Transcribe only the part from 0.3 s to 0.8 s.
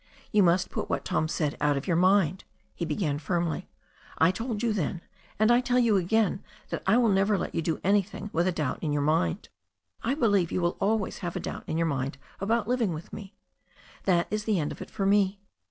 "You must